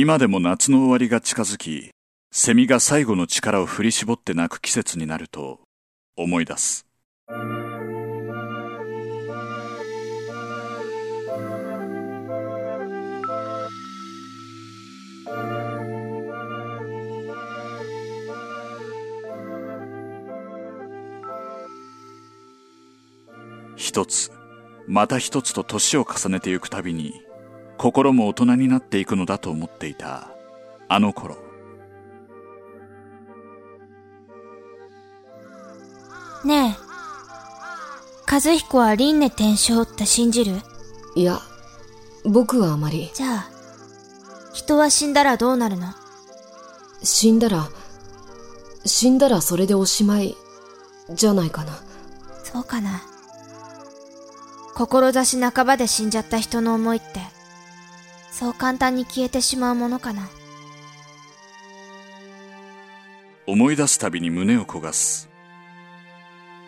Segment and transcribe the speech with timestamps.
[0.00, 1.90] 今でも夏の終わりが近づき、
[2.30, 5.58] セミが最後の力を振り絞って鳴く季節になると
[6.16, 6.86] 思い出す。
[23.74, 24.30] 一つ、
[24.86, 27.20] また一つと年を重ねてゆくたびに、
[27.78, 30.28] 心も大人になっていくのだと思っていた、
[30.88, 31.36] あの頃。
[36.44, 36.76] ねえ、
[38.30, 40.60] 和彦は輪廻転生って信じる？
[41.14, 41.40] いや、
[42.24, 43.10] 僕はあまり。
[43.14, 43.50] じゃあ、
[44.52, 45.94] 人は死んだらどうなるの？
[47.02, 47.68] 死んだら、
[48.84, 50.36] 死んだらそれでおしまい、
[51.10, 51.78] じゃないかな。
[52.42, 53.02] そうかな。
[54.74, 57.06] 志半ばで死んじゃった人の思いって、
[58.38, 60.28] そう簡単に消えてしまうものかな。
[63.48, 65.28] 思い出すたびに胸を焦がす。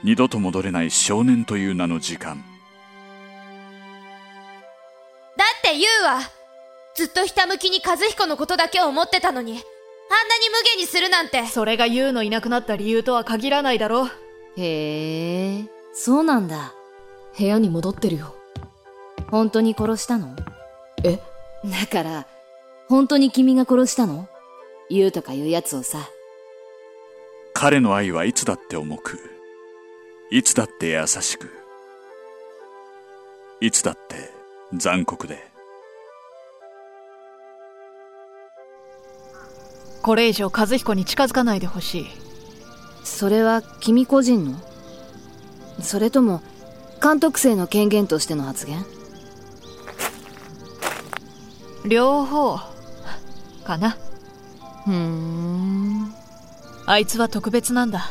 [0.02, 2.42] 二度と戻れない少年という名の時間。
[5.36, 6.18] だってユウは、
[6.96, 9.62] ずっとひたむきに和彦のことだけを思ってたのに、あんなに
[10.50, 11.46] 無限にするなんて。
[11.46, 14.08] それがユウのいなくなった理由とは限らないだろ。
[14.56, 16.72] へえ、そうなんだ。
[17.38, 18.34] 部屋に戻ってるよ。
[19.30, 20.34] 本当に殺したの？
[21.04, 21.20] え？
[21.64, 22.26] だから、
[22.88, 24.28] 本当に君が殺したの？
[24.88, 26.08] 言うとかいうやつをさ。
[27.52, 29.18] 彼の愛はいつだって重く、
[30.30, 31.50] いつだって優しく、
[33.60, 34.30] いつだって
[34.74, 35.50] 残酷で。
[40.02, 42.06] これ以上和彦に近づかないでほしい。
[43.04, 44.58] それは君個人の？
[45.82, 46.42] それとも、
[47.02, 48.84] 監督生の権限としての発言？
[51.84, 52.58] 両方、
[53.64, 53.96] かな。
[54.84, 56.12] ふーん。
[56.86, 58.10] あいつは特別なんだ。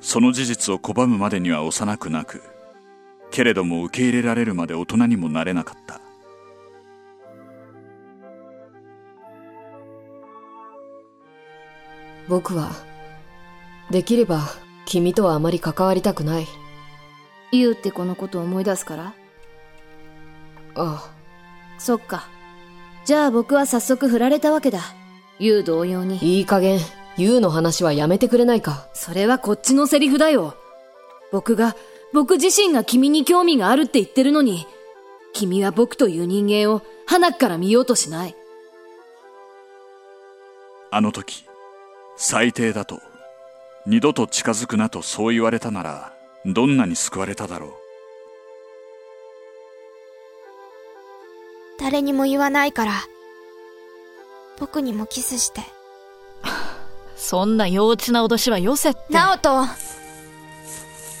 [0.00, 2.42] その事実を拒むまでには幼くなく、
[3.30, 6.00] けれども受け入れられるまで大人にもなれなかった。
[12.28, 12.70] 僕は、
[13.90, 14.40] できれば、
[14.86, 16.46] 君とはあまり関わりたくない。
[17.52, 19.14] 言うってこのことを思い出すから
[20.74, 21.10] あ
[21.78, 22.28] そっか。
[23.04, 24.80] じゃあ僕は早速振られたわけだ。
[25.40, 26.18] 言う同様に。
[26.18, 26.78] いい加減、
[27.16, 28.86] ユウの話はやめてくれないか。
[28.94, 30.54] それはこっちのセリフだよ。
[31.32, 31.74] 僕が、
[32.12, 34.66] 僕自身が君に興味があるって言ってるのに、
[35.32, 38.36] 君は僕という人間を鼻から見ようとしない。
[40.90, 41.46] あの時、
[42.16, 43.00] 最低だと、
[43.86, 46.12] 二度と近づくなとそう言われたなら、
[46.44, 47.81] どんなに救われただろう。
[51.82, 52.92] 誰にも言わないから、
[54.60, 55.62] 僕にもキスして。
[57.16, 59.00] そんな幼稚な脅しはよせって。
[59.10, 59.66] ナオト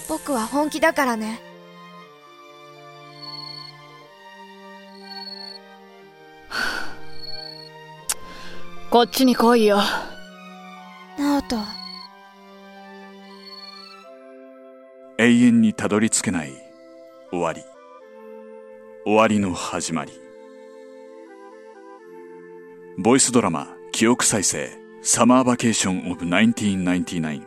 [0.08, 1.42] 僕は本気だからね。
[8.88, 9.80] こっちに来いよ。
[11.18, 11.56] ナオト
[15.18, 16.52] 永遠にたどり着けない
[17.32, 17.64] 終わり。
[19.04, 20.31] 終わりの始まり。
[22.98, 24.68] ボイスドラマ、記憶再生、
[25.00, 27.42] サマーバケーションオブ1999。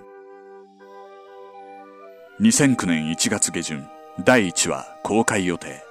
[2.42, 3.88] 2009年1月下旬、
[4.24, 5.84] 第1話公開予定。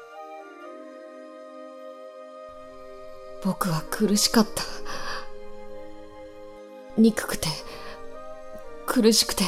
[3.45, 4.65] 僕は苦しかった。
[6.99, 7.47] 憎くて、
[8.87, 9.45] 苦しくて、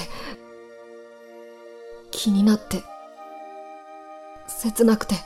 [2.13, 2.85] 気になって、
[4.47, 5.17] 切なくて、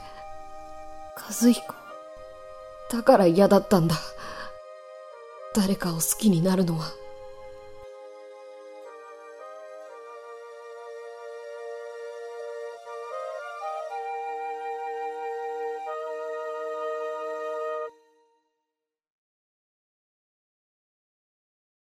[1.16, 1.74] 和彦。
[2.90, 3.96] だから嫌だったんだ。
[5.52, 6.99] 誰かを好きになるのは。